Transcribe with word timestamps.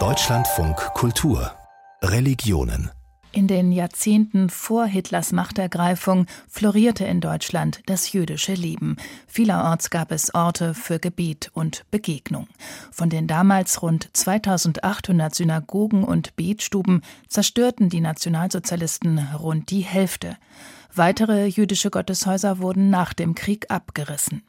Deutschlandfunk 0.00 0.76
Kultur 0.94 1.52
Religionen 2.02 2.90
in 3.30 3.46
den 3.46 3.70
Jahrzehnten 3.70 4.50
vor 4.50 4.86
Hitlers 4.86 5.30
Machtergreifung 5.30 6.26
florierte 6.48 7.04
in 7.04 7.20
Deutschland 7.20 7.82
das 7.86 8.12
jüdische 8.12 8.54
Leben. 8.54 8.96
Vielerorts 9.28 9.90
gab 9.90 10.10
es 10.10 10.34
Orte 10.34 10.74
für 10.74 10.98
Gebet 10.98 11.50
und 11.52 11.84
Begegnung. 11.92 12.48
Von 12.90 13.10
den 13.10 13.28
damals 13.28 13.80
rund 13.80 14.08
2800 14.12 15.32
Synagogen 15.34 16.02
und 16.02 16.34
Betstuben 16.34 17.02
zerstörten 17.28 17.90
die 17.90 18.00
Nationalsozialisten 18.00 19.18
rund 19.38 19.70
die 19.70 19.82
Hälfte. 19.82 20.36
Weitere 20.94 21.46
jüdische 21.46 21.90
Gotteshäuser 21.90 22.58
wurden 22.58 22.90
nach 22.90 23.14
dem 23.14 23.36
Krieg 23.36 23.70
abgerissen. 23.70 24.42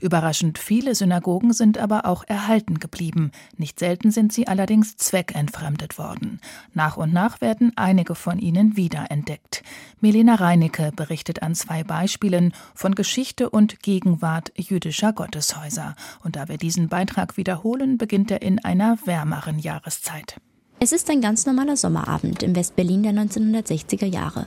Überraschend 0.00 0.58
viele 0.58 0.94
Synagogen 0.94 1.52
sind 1.52 1.78
aber 1.78 2.06
auch 2.06 2.24
erhalten 2.26 2.78
geblieben. 2.78 3.32
Nicht 3.56 3.78
selten 3.78 4.10
sind 4.10 4.32
sie 4.32 4.46
allerdings 4.46 4.96
zweckentfremdet 4.96 5.98
worden. 5.98 6.40
Nach 6.72 6.96
und 6.96 7.12
nach 7.12 7.40
werden 7.40 7.72
einige 7.76 8.14
von 8.14 8.38
ihnen 8.38 8.76
wiederentdeckt. 8.76 9.62
Melina 10.00 10.34
Reinecke 10.36 10.92
berichtet 10.94 11.42
an 11.42 11.54
zwei 11.54 11.84
Beispielen 11.84 12.52
von 12.74 12.94
Geschichte 12.94 13.50
und 13.50 13.80
Gegenwart 13.80 14.52
jüdischer 14.56 15.12
Gotteshäuser. 15.12 15.94
Und 16.22 16.36
da 16.36 16.48
wir 16.48 16.58
diesen 16.58 16.88
Beitrag 16.88 17.36
wiederholen, 17.36 17.98
beginnt 17.98 18.30
er 18.30 18.42
in 18.42 18.64
einer 18.64 18.98
wärmeren 19.04 19.58
Jahreszeit. 19.58 20.40
Es 20.80 20.92
ist 20.92 21.08
ein 21.08 21.20
ganz 21.20 21.46
normaler 21.46 21.76
Sommerabend 21.76 22.42
im 22.42 22.54
Westberlin 22.54 23.02
der 23.02 23.12
1960er 23.12 24.06
Jahre. 24.06 24.46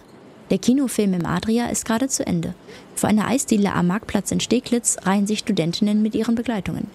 Der 0.50 0.58
Kinofilm 0.58 1.14
im 1.14 1.26
Adria 1.26 1.68
ist 1.68 1.86
gerade 1.86 2.08
zu 2.08 2.26
Ende. 2.26 2.54
Vor 2.96 3.10
einer 3.10 3.28
Eisdiele 3.28 3.74
am 3.74 3.88
Marktplatz 3.88 4.32
in 4.32 4.40
Steglitz 4.40 4.98
reihen 5.04 5.28
sich 5.28 5.40
Studentinnen 5.40 6.02
mit 6.02 6.16
ihren 6.16 6.36
Begleitungen. 6.36 6.88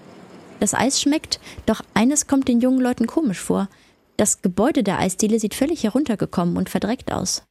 Das 0.61 0.75
Eis 0.75 1.01
schmeckt, 1.01 1.41
doch 1.67 1.83
eines 1.93 2.27
kommt 2.27 2.49
den 2.49 2.61
jungen 2.61 2.81
Leuten 2.81 3.07
komisch 3.07 3.41
vor. 3.41 3.69
Das 4.17 4.43
Gebäude 4.43 4.83
der 4.83 4.99
Eisdiele 5.01 5.41
sieht 5.41 5.55
völlig 5.55 5.83
heruntergekommen 5.83 6.57
und 6.57 6.71
verdreckt 6.71 7.13
aus. 7.13 7.43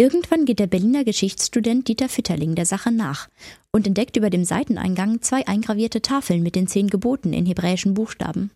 Irgendwann 0.00 0.44
geht 0.44 0.60
der 0.60 0.68
Berliner 0.68 1.02
Geschichtsstudent 1.02 1.88
Dieter 1.88 2.08
Fitterling 2.08 2.54
der 2.54 2.66
Sache 2.66 2.92
nach 2.92 3.28
und 3.72 3.86
entdeckt 3.86 4.16
über 4.16 4.30
dem 4.30 4.44
Seiteneingang 4.44 5.22
zwei 5.22 5.46
eingravierte 5.48 6.02
Tafeln 6.02 6.42
mit 6.42 6.54
den 6.54 6.68
zehn 6.68 6.88
Geboten 6.88 7.32
in 7.32 7.46
hebräischen 7.46 7.94
Buchstaben. 7.94 8.52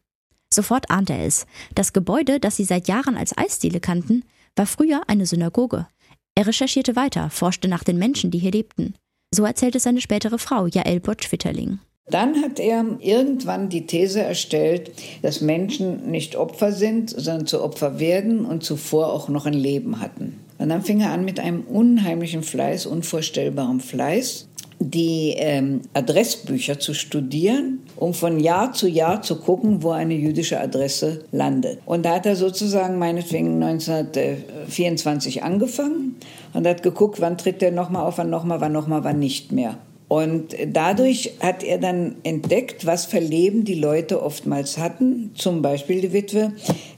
Sofort 0.55 0.91
ahnt 0.91 1.11
er 1.11 1.25
es. 1.25 1.47
Das 1.75 1.93
Gebäude, 1.93 2.39
das 2.39 2.57
sie 2.57 2.65
seit 2.65 2.87
Jahren 2.87 3.17
als 3.17 3.37
Eisdiele 3.37 3.81
kannten, 3.81 4.25
war 4.55 4.67
früher 4.67 5.03
eine 5.09 5.27
Synagoge. 5.27 5.89
Er 6.35 6.47
recherchierte 6.47 6.97
weiter, 6.97 7.29
forschte 7.31 7.69
nach 7.69 7.85
den 7.85 7.99
Menschen, 7.99 8.31
die 8.31 8.39
hier 8.39 8.53
lebten. 8.53 8.95
So 9.35 9.45
erzählte 9.45 9.81
seine 9.81 10.01
spätere 10.01 10.39
Frau, 10.39 10.67
Jael 10.67 11.01
Botsch-Witterling. 11.01 11.79
Dann 12.07 12.43
hat 12.43 12.59
er 12.59 12.85
irgendwann 13.01 13.69
die 13.69 13.87
These 13.87 14.21
erstellt, 14.21 14.91
dass 15.23 15.41
Menschen 15.41 16.11
nicht 16.11 16.37
Opfer 16.37 16.73
sind, 16.73 17.11
sondern 17.11 17.47
zu 17.47 17.63
Opfer 17.63 18.01
werden 18.01 18.45
und 18.45 18.65
zuvor 18.65 19.13
auch 19.13 19.29
noch 19.29 19.47
ein 19.47 19.55
Leben 19.55 20.01
hatten. 20.01 20.41
Und 20.59 20.69
dann 20.69 20.83
fing 20.83 21.01
er 21.01 21.13
an 21.13 21.25
mit 21.25 21.39
einem 21.39 21.63
unheimlichen 21.63 22.43
Fleiß, 22.43 22.87
unvorstellbarem 22.87 23.81
Fleiß, 23.81 24.49
die 24.81 25.35
ähm, 25.37 25.83
Adressbücher 25.95 26.79
zu 26.79 26.93
studieren, 26.93 27.82
um 28.03 28.15
von 28.15 28.41
Jahr 28.41 28.73
zu 28.73 28.89
Jahr 28.89 29.23
zu 29.23 29.37
gucken, 29.37 29.85
wo 29.85 29.93
eine 29.93 30.15
jüdische 30.15 30.61
Adresse 30.61 31.25
landet. 31.31 31.79
Und 31.87 32.05
da 32.05 32.17
hat 32.17 32.27
er 32.27 32.35
sozusagen 32.35 32.99
meinetwegen 32.99 33.63
1924 33.63 35.45
angefangen 35.45 36.17
und 36.53 36.67
hat 36.67 36.83
geguckt, 36.83 37.21
wann 37.21 37.39
tritt 37.39 37.63
der 37.63 37.71
nochmal 37.71 38.05
auf, 38.05 38.19
wann 38.19 38.29
nochmal, 38.29 38.61
wann 38.61 38.73
nochmal, 38.73 39.05
wann 39.05 39.21
nicht 39.21 39.53
mehr. 39.53 39.79
Und 40.09 40.57
dadurch 40.67 41.35
hat 41.41 41.63
er 41.63 41.79
dann 41.79 42.17
entdeckt, 42.25 42.87
was 42.87 43.07
für 43.07 43.21
Leben 43.21 43.65
die 43.65 43.79
Leute 43.79 44.21
oftmals 44.21 44.79
hatten, 44.79 45.31
zum 45.37 45.63
Beispiel 45.63 46.01
die 46.01 46.13
Witwe 46.13 46.53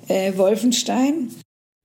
äh, 0.08 0.32
Wolfenstein. 0.38 1.28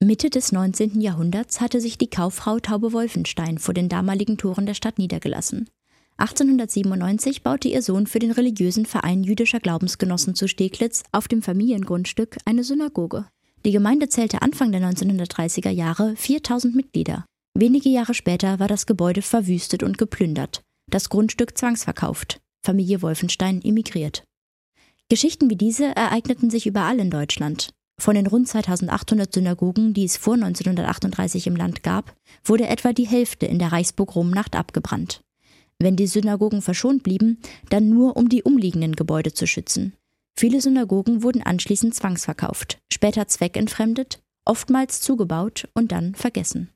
Mitte 0.01 0.29
des 0.29 0.53
19. 0.53 1.01
Jahrhunderts 1.01 1.59
hatte 1.59 1.81
sich 1.81 1.97
die 1.97 2.09
Kauffrau 2.09 2.59
Taube 2.59 2.93
Wolfenstein 2.93 3.57
vor 3.57 3.73
den 3.73 3.89
damaligen 3.89 4.37
Toren 4.37 4.65
der 4.65 4.75
Stadt 4.75 4.97
niedergelassen. 4.97 5.67
1897 6.19 7.43
baute 7.43 7.69
ihr 7.69 7.81
Sohn 7.81 8.05
für 8.05 8.19
den 8.19 8.31
religiösen 8.31 8.85
Verein 8.85 9.23
jüdischer 9.23 9.61
Glaubensgenossen 9.61 10.35
zu 10.35 10.49
Steglitz 10.49 11.03
auf 11.13 11.29
dem 11.29 11.41
Familiengrundstück 11.41 12.37
eine 12.43 12.65
Synagoge. 12.65 13.25
Die 13.65 13.71
Gemeinde 13.71 14.09
zählte 14.09 14.41
Anfang 14.41 14.73
der 14.73 14.81
1930er 14.81 15.69
Jahre 15.69 16.15
4000 16.17 16.75
Mitglieder. 16.75 17.25
Wenige 17.53 17.87
Jahre 17.87 18.13
später 18.13 18.59
war 18.59 18.67
das 18.67 18.85
Gebäude 18.85 19.21
verwüstet 19.21 19.81
und 19.81 19.97
geplündert, 19.97 20.61
das 20.87 21.09
Grundstück 21.09 21.57
zwangsverkauft, 21.57 22.41
Familie 22.65 23.01
Wolfenstein 23.01 23.61
emigriert. 23.63 24.23
Geschichten 25.07 25.49
wie 25.49 25.55
diese 25.55 25.95
ereigneten 25.95 26.49
sich 26.49 26.67
überall 26.67 26.99
in 26.99 27.09
Deutschland. 27.11 27.69
Von 27.97 28.15
den 28.15 28.27
rund 28.27 28.47
2800 28.47 29.33
Synagogen, 29.33 29.93
die 29.93 30.03
es 30.03 30.17
vor 30.17 30.35
1938 30.35 31.47
im 31.47 31.55
Land 31.55 31.81
gab, 31.81 32.13
wurde 32.43 32.67
etwa 32.67 32.91
die 32.91 33.07
Hälfte 33.07 33.45
in 33.45 33.59
der 33.59 33.71
Reichspogromnacht 33.71 34.55
abgebrannt. 34.55 35.21
Wenn 35.79 35.95
die 35.95 36.07
Synagogen 36.07 36.61
verschont 36.61 37.03
blieben, 37.03 37.39
dann 37.69 37.89
nur 37.89 38.17
um 38.17 38.27
die 38.27 38.43
umliegenden 38.43 38.95
Gebäude 38.95 39.33
zu 39.33 39.47
schützen. 39.47 39.93
Viele 40.37 40.61
Synagogen 40.61 41.23
wurden 41.23 41.41
anschließend 41.41 41.95
zwangsverkauft, 41.95 42.79
später 42.91 43.27
zweckentfremdet, 43.27 44.21
oftmals 44.45 45.01
zugebaut 45.01 45.67
und 45.73 45.91
dann 45.91 46.15
vergessen. 46.15 46.69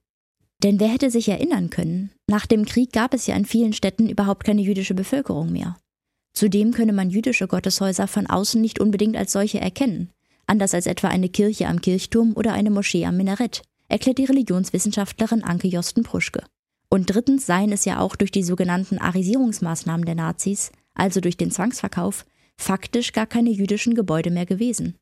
Denn 0.63 0.79
wer 0.79 0.87
hätte 0.87 1.11
sich 1.11 1.27
erinnern 1.27 1.69
können, 1.69 2.11
nach 2.27 2.45
dem 2.45 2.65
Krieg 2.65 2.93
gab 2.93 3.13
es 3.13 3.27
ja 3.27 3.35
in 3.35 3.45
vielen 3.45 3.73
Städten 3.73 4.09
überhaupt 4.09 4.45
keine 4.45 4.61
jüdische 4.61 4.93
Bevölkerung 4.93 5.51
mehr. 5.51 5.77
Zudem 6.33 6.71
könne 6.71 6.93
man 6.93 7.09
jüdische 7.09 7.47
Gotteshäuser 7.47 8.07
von 8.07 8.27
außen 8.27 8.61
nicht 8.61 8.79
unbedingt 8.79 9.17
als 9.17 9.33
solche 9.33 9.59
erkennen, 9.59 10.09
anders 10.47 10.73
als 10.73 10.85
etwa 10.85 11.09
eine 11.09 11.29
Kirche 11.29 11.67
am 11.67 11.81
Kirchturm 11.81 12.33
oder 12.35 12.53
eine 12.53 12.69
Moschee 12.69 13.05
am 13.05 13.17
Minarett, 13.17 13.61
erklärt 13.89 14.17
die 14.17 14.25
Religionswissenschaftlerin 14.25 15.43
Anke 15.43 15.67
Josten 15.67 16.03
Pruschke. 16.03 16.43
Und 16.93 17.07
drittens 17.07 17.47
seien 17.47 17.71
es 17.71 17.85
ja 17.85 17.97
auch 17.97 18.15
durch 18.15 18.29
die 18.29 18.43
sogenannten 18.43 18.99
Arisierungsmaßnahmen 18.99 20.05
der 20.05 20.13
Nazis, 20.13 20.71
also 20.93 21.21
durch 21.21 21.37
den 21.37 21.49
Zwangsverkauf, 21.49 22.23
faktisch 22.55 23.13
gar 23.13 23.25
keine 23.25 23.49
jüdischen 23.49 23.95
Gebäude 23.95 24.29
mehr 24.29 24.45
gewesen. 24.45 24.93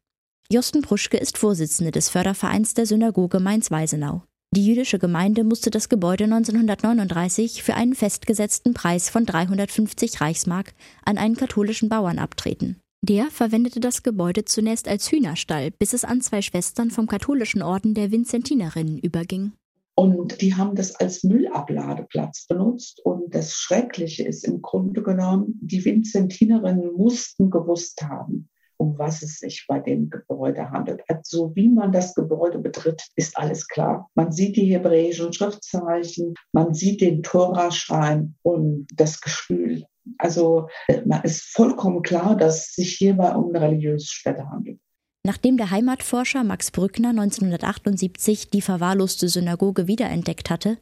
Josten 0.49 0.83
Pruschke 0.83 1.17
ist 1.17 1.37
Vorsitzende 1.37 1.91
des 1.91 2.07
Fördervereins 2.07 2.75
der 2.75 2.85
Synagoge 2.85 3.41
Mainz-Weisenau. 3.41 4.23
Die 4.55 4.65
jüdische 4.65 4.99
Gemeinde 4.99 5.43
musste 5.43 5.69
das 5.69 5.89
Gebäude 5.89 6.23
1939 6.23 7.61
für 7.61 7.73
einen 7.73 7.93
festgesetzten 7.93 8.73
Preis 8.73 9.09
von 9.09 9.25
350 9.25 10.21
Reichsmark 10.21 10.73
an 11.03 11.17
einen 11.17 11.35
katholischen 11.35 11.89
Bauern 11.89 12.19
abtreten. 12.19 12.79
Der 13.01 13.29
verwendete 13.31 13.81
das 13.81 14.01
Gebäude 14.01 14.45
zunächst 14.45 14.87
als 14.87 15.11
Hühnerstall, 15.11 15.71
bis 15.71 15.91
es 15.91 16.05
an 16.05 16.21
zwei 16.21 16.41
Schwestern 16.41 16.89
vom 16.89 17.07
katholischen 17.07 17.61
Orden 17.61 17.95
der 17.95 18.11
Vinzentinerinnen 18.11 18.97
überging. 18.97 19.51
Und 19.95 20.41
die 20.41 20.55
haben 20.55 20.75
das 20.75 20.95
als 20.95 21.23
Müllabladeplatz 21.23 22.47
benutzt. 22.47 23.01
Und 23.03 23.35
das 23.35 23.53
Schreckliche 23.53 24.23
ist 24.23 24.47
im 24.47 24.61
Grunde 24.61 25.03
genommen, 25.03 25.59
die 25.61 25.83
Vinzentinerinnen 25.83 26.93
mussten 26.93 27.49
gewusst 27.49 28.01
haben, 28.01 28.49
um 28.77 28.97
was 28.97 29.21
es 29.21 29.39
sich 29.39 29.65
bei 29.67 29.79
dem 29.79 30.09
Gebäude 30.09 30.71
handelt. 30.71 31.03
Also 31.07 31.51
wie 31.55 31.69
man 31.69 31.91
das 31.91 32.15
Gebäude 32.15 32.59
betritt, 32.59 33.05
ist 33.15 33.37
alles 33.37 33.67
klar. 33.67 34.09
Man 34.15 34.31
sieht 34.31 34.55
die 34.55 34.73
hebräischen 34.73 35.33
Schriftzeichen, 35.33 36.33
man 36.53 36.73
sieht 36.73 37.01
den 37.01 37.21
Toraschrein 37.21 38.35
und 38.43 38.87
das 38.95 39.21
Gespül. 39.21 39.83
Also 40.17 40.67
man 41.05 41.21
ist 41.23 41.43
vollkommen 41.43 42.01
klar, 42.01 42.35
dass 42.35 42.69
es 42.69 42.75
sich 42.75 42.95
hierbei 42.95 43.35
um 43.35 43.49
eine 43.49 43.61
religiöse 43.61 44.07
Stätte 44.07 44.49
handelt. 44.49 44.79
Nachdem 45.23 45.57
der 45.57 45.69
Heimatforscher 45.69 46.43
Max 46.43 46.71
Brückner 46.71 47.09
1978 47.09 48.49
die 48.49 48.61
verwahrloste 48.61 49.29
Synagoge 49.29 49.87
wiederentdeckt 49.87 50.49
hatte, 50.49 50.77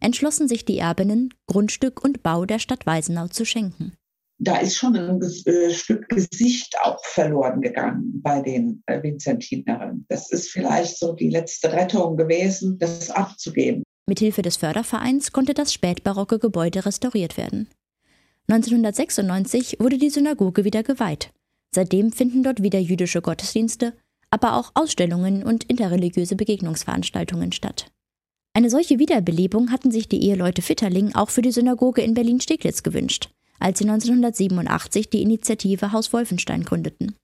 entschlossen 0.00 0.48
sich 0.48 0.64
die 0.64 0.78
Erbinnen, 0.78 1.32
Grundstück 1.46 2.02
und 2.02 2.22
Bau 2.22 2.44
der 2.44 2.58
Stadt 2.58 2.86
Weisenau 2.86 3.28
zu 3.28 3.44
schenken. 3.44 3.92
Da 4.38 4.56
ist 4.56 4.76
schon 4.76 4.96
ein 4.96 5.22
äh, 5.22 5.70
Stück 5.70 6.08
Gesicht 6.08 6.74
auch 6.82 7.02
verloren 7.04 7.60
gegangen 7.60 8.20
bei 8.20 8.42
den 8.42 8.82
äh, 8.86 9.00
Vinzentinerinnen. 9.00 10.06
Das 10.08 10.32
ist 10.32 10.50
vielleicht 10.50 10.98
so 10.98 11.12
die 11.12 11.30
letzte 11.30 11.72
Rettung 11.72 12.16
gewesen, 12.16 12.76
das 12.78 13.10
abzugeben. 13.10 13.84
Mithilfe 14.08 14.42
des 14.42 14.56
Fördervereins 14.56 15.30
konnte 15.30 15.54
das 15.54 15.72
spätbarocke 15.72 16.40
Gebäude 16.40 16.84
restauriert 16.84 17.36
werden. 17.36 17.68
1996 18.48 19.76
wurde 19.78 19.98
die 19.98 20.10
Synagoge 20.10 20.64
wieder 20.64 20.82
geweiht 20.82 21.30
Seitdem 21.74 22.12
finden 22.12 22.44
dort 22.44 22.62
wieder 22.62 22.78
jüdische 22.78 23.20
Gottesdienste, 23.20 23.94
aber 24.30 24.56
auch 24.56 24.70
Ausstellungen 24.74 25.42
und 25.42 25.64
interreligiöse 25.64 26.36
Begegnungsveranstaltungen 26.36 27.50
statt. 27.50 27.90
Eine 28.52 28.70
solche 28.70 29.00
Wiederbelebung 29.00 29.72
hatten 29.72 29.90
sich 29.90 30.08
die 30.08 30.22
Eheleute 30.22 30.62
Fitterling 30.62 31.16
auch 31.16 31.30
für 31.30 31.42
die 31.42 31.50
Synagoge 31.50 32.02
in 32.02 32.14
Berlin-Steglitz 32.14 32.84
gewünscht, 32.84 33.30
als 33.58 33.80
sie 33.80 33.84
1987 33.88 35.10
die 35.10 35.22
Initiative 35.22 35.90
Haus 35.90 36.12
Wolfenstein 36.12 36.62
gründeten. 36.62 37.16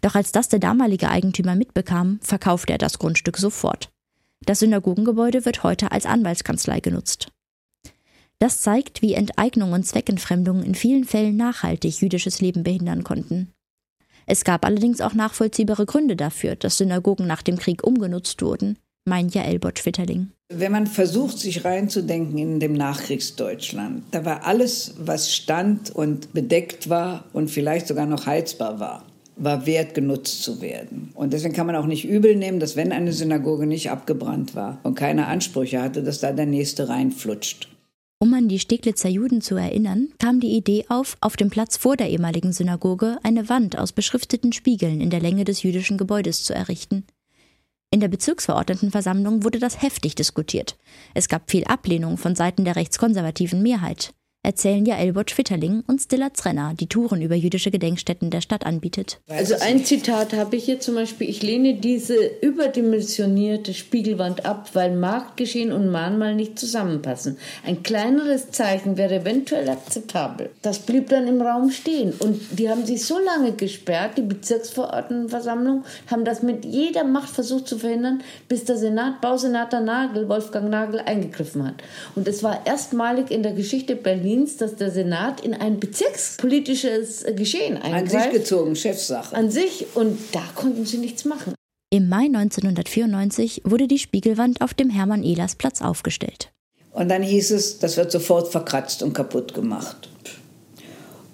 Doch 0.00 0.16
als 0.16 0.32
das 0.32 0.48
der 0.48 0.58
damalige 0.58 1.08
Eigentümer 1.08 1.54
mitbekam, 1.54 2.18
verkaufte 2.22 2.72
er 2.72 2.78
das 2.78 2.98
Grundstück 2.98 3.36
sofort. 3.36 3.90
Das 4.44 4.58
Synagogengebäude 4.58 5.44
wird 5.44 5.62
heute 5.62 5.92
als 5.92 6.06
Anwaltskanzlei 6.06 6.80
genutzt. 6.80 7.28
Das 8.40 8.62
zeigt, 8.62 9.00
wie 9.00 9.14
Enteignung 9.14 9.72
und 9.72 9.86
Zweckentfremdung 9.86 10.64
in 10.64 10.74
vielen 10.74 11.04
Fällen 11.04 11.36
nachhaltig 11.36 12.00
jüdisches 12.00 12.40
Leben 12.40 12.64
behindern 12.64 13.04
konnten. 13.04 13.52
Es 14.30 14.44
gab 14.44 14.64
allerdings 14.64 15.00
auch 15.00 15.12
nachvollziehbare 15.12 15.86
Gründe 15.86 16.14
dafür, 16.14 16.54
dass 16.54 16.78
Synagogen 16.78 17.26
nach 17.26 17.42
dem 17.42 17.58
Krieg 17.58 17.84
umgenutzt 17.84 18.42
wurden, 18.42 18.78
meint 19.04 19.34
ja 19.34 19.42
Elbert 19.42 19.80
Schwitterling. 19.80 20.30
Wenn 20.52 20.70
man 20.70 20.86
versucht, 20.86 21.36
sich 21.40 21.64
reinzudenken 21.64 22.38
in 22.38 22.60
dem 22.60 22.74
Nachkriegsdeutschland, 22.74 24.04
da 24.12 24.24
war 24.24 24.46
alles, 24.46 24.94
was 25.00 25.34
stand 25.34 25.90
und 25.90 26.32
bedeckt 26.32 26.88
war 26.88 27.24
und 27.32 27.50
vielleicht 27.50 27.88
sogar 27.88 28.06
noch 28.06 28.26
heizbar 28.26 28.78
war, 28.78 29.04
war 29.34 29.66
wert, 29.66 29.94
genutzt 29.94 30.44
zu 30.44 30.60
werden. 30.60 31.10
Und 31.14 31.32
deswegen 31.32 31.54
kann 31.54 31.66
man 31.66 31.74
auch 31.74 31.86
nicht 31.86 32.04
übel 32.04 32.36
nehmen, 32.36 32.60
dass 32.60 32.76
wenn 32.76 32.92
eine 32.92 33.12
Synagoge 33.12 33.66
nicht 33.66 33.90
abgebrannt 33.90 34.54
war 34.54 34.78
und 34.84 34.94
keine 34.94 35.26
Ansprüche 35.26 35.82
hatte, 35.82 36.04
dass 36.04 36.20
da 36.20 36.30
der 36.30 36.46
nächste 36.46 36.88
reinflutscht. 36.88 37.66
Um 38.22 38.34
an 38.34 38.48
die 38.48 38.58
Steglitzer 38.58 39.08
Juden 39.08 39.40
zu 39.40 39.56
erinnern, 39.56 40.08
kam 40.18 40.40
die 40.40 40.54
Idee 40.54 40.84
auf, 40.90 41.16
auf 41.22 41.38
dem 41.38 41.48
Platz 41.48 41.78
vor 41.78 41.96
der 41.96 42.10
ehemaligen 42.10 42.52
Synagoge 42.52 43.18
eine 43.22 43.48
Wand 43.48 43.78
aus 43.78 43.92
beschrifteten 43.92 44.52
Spiegeln 44.52 45.00
in 45.00 45.08
der 45.08 45.20
Länge 45.20 45.44
des 45.44 45.62
jüdischen 45.62 45.96
Gebäudes 45.96 46.44
zu 46.44 46.54
errichten. 46.54 47.06
In 47.90 48.00
der 48.00 48.08
Bezirksverordnetenversammlung 48.08 49.42
wurde 49.42 49.58
das 49.58 49.80
heftig 49.80 50.16
diskutiert. 50.16 50.76
Es 51.14 51.30
gab 51.30 51.50
viel 51.50 51.64
Ablehnung 51.64 52.18
von 52.18 52.36
Seiten 52.36 52.66
der 52.66 52.76
rechtskonservativen 52.76 53.62
Mehrheit 53.62 54.12
erzählen 54.42 54.86
ja 54.86 54.96
Elbert 54.96 55.30
Schwitterling 55.30 55.84
und 55.86 56.00
Stilla 56.00 56.30
Trenner, 56.30 56.72
die 56.78 56.86
Touren 56.86 57.20
über 57.20 57.34
jüdische 57.34 57.70
Gedenkstätten 57.70 58.30
der 58.30 58.40
Stadt 58.40 58.64
anbietet. 58.64 59.20
Also 59.28 59.54
ein 59.60 59.84
Zitat 59.84 60.32
habe 60.32 60.56
ich 60.56 60.64
hier 60.64 60.80
zum 60.80 60.94
Beispiel, 60.94 61.28
ich 61.28 61.42
lehne 61.42 61.74
diese 61.74 62.16
überdimensionierte 62.40 63.74
Spiegelwand 63.74 64.46
ab, 64.46 64.70
weil 64.72 64.96
Marktgeschehen 64.96 65.72
und 65.72 65.90
Mahnmal 65.90 66.34
nicht 66.34 66.58
zusammenpassen. 66.58 67.36
Ein 67.66 67.82
kleineres 67.82 68.50
Zeichen 68.50 68.96
wäre 68.96 69.16
eventuell 69.16 69.68
akzeptabel. 69.68 70.48
Das 70.62 70.78
blieb 70.78 71.10
dann 71.10 71.28
im 71.28 71.42
Raum 71.42 71.70
stehen 71.70 72.14
und 72.18 72.40
die 72.58 72.70
haben 72.70 72.86
sich 72.86 73.04
so 73.04 73.18
lange 73.18 73.52
gesperrt, 73.52 74.16
die 74.16 74.22
Bezirksverordnetenversammlung, 74.22 75.84
haben 76.06 76.24
das 76.24 76.42
mit 76.42 76.64
jeder 76.64 77.04
Macht 77.04 77.28
versucht 77.28 77.68
zu 77.68 77.78
verhindern, 77.78 78.22
bis 78.48 78.64
der 78.64 78.78
Senat, 78.78 79.20
Bausenator 79.20 79.80
Nagel, 79.80 80.30
Wolfgang 80.30 80.70
Nagel, 80.70 81.00
eingegriffen 81.00 81.66
hat. 81.66 81.74
Und 82.14 82.26
es 82.26 82.42
war 82.42 82.66
erstmalig 82.66 83.30
in 83.30 83.42
der 83.42 83.52
Geschichte 83.52 83.96
Berlin 83.96 84.29
Berlins, 84.30 84.56
dass 84.56 84.76
der 84.76 84.90
Senat 84.90 85.40
in 85.40 85.54
ein 85.54 85.80
bezirkspolitisches 85.80 87.24
Geschehen 87.36 87.76
eingreift. 87.76 88.14
An 88.14 88.22
sich 88.22 88.32
gezogen, 88.32 88.76
Chefsache. 88.76 89.34
An 89.34 89.50
sich 89.50 89.86
und 89.94 90.18
da 90.32 90.42
konnten 90.54 90.86
sie 90.86 90.98
nichts 90.98 91.24
machen. 91.24 91.54
Im 91.92 92.08
Mai 92.08 92.26
1994 92.26 93.62
wurde 93.64 93.88
die 93.88 93.98
Spiegelwand 93.98 94.60
auf 94.60 94.74
dem 94.74 94.90
Hermann-Ehlers-Platz 94.90 95.82
aufgestellt. 95.82 96.52
Und 96.92 97.08
dann 97.08 97.22
hieß 97.22 97.50
es, 97.50 97.78
das 97.78 97.96
wird 97.96 98.12
sofort 98.12 98.52
verkratzt 98.52 99.02
und 99.02 99.12
kaputt 99.12 99.54
gemacht. 99.54 100.08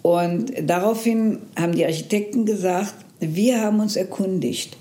Und 0.01 0.53
daraufhin 0.63 1.41
haben 1.59 1.75
die 1.75 1.85
Architekten 1.85 2.47
gesagt, 2.47 2.95
wir 3.21 3.61
haben 3.61 3.81
uns 3.81 3.97
erkundigt, 3.97 4.77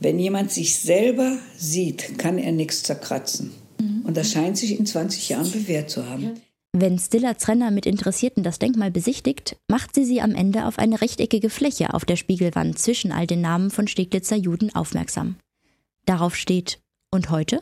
wenn 0.00 0.18
jemand 0.18 0.50
sich 0.50 0.76
selber 0.78 1.36
sieht, 1.56 2.18
kann 2.18 2.38
er 2.38 2.52
nichts 2.52 2.82
zerkratzen. 2.82 3.52
Mhm. 3.80 4.02
Und 4.06 4.16
das 4.16 4.32
scheint 4.32 4.56
sich 4.56 4.76
in 4.76 4.86
20 4.86 5.28
Jahren 5.28 5.50
bewährt 5.50 5.90
zu 5.90 6.08
haben. 6.08 6.40
Wenn 6.72 6.98
Stiller 6.98 7.36
Trenner 7.36 7.72
mit 7.72 7.84
Interessierten 7.84 8.44
das 8.44 8.60
Denkmal 8.60 8.92
besichtigt, 8.92 9.56
macht 9.68 9.94
sie 9.94 10.04
sie 10.04 10.20
am 10.20 10.36
Ende 10.36 10.66
auf 10.66 10.78
eine 10.78 11.00
rechteckige 11.00 11.50
Fläche 11.50 11.94
auf 11.94 12.04
der 12.04 12.16
Spiegelwand 12.16 12.78
zwischen 12.78 13.10
all 13.10 13.26
den 13.26 13.40
Namen 13.40 13.70
von 13.70 13.88
Steglitzer 13.88 14.36
Juden 14.36 14.74
aufmerksam. 14.74 15.36
Darauf 16.06 16.36
steht 16.36 16.80
Und 17.10 17.30
heute? 17.30 17.60